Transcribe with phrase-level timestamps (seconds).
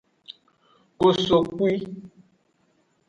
[0.99, 1.69] Kosokpwi.